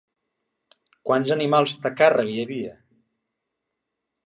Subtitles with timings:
[1.09, 2.73] Quants animals de càrrega hi havia?